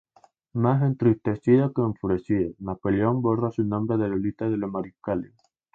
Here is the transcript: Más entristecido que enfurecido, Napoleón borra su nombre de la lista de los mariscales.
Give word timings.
Más 0.53 0.81
entristecido 0.81 1.73
que 1.75 1.81
enfurecido, 1.83 2.55
Napoleón 2.57 3.21
borra 3.21 3.51
su 3.51 3.63
nombre 3.63 3.97
de 3.99 4.09
la 4.09 4.15
lista 4.15 4.49
de 4.49 4.57
los 4.57 4.71
mariscales. 4.71 5.35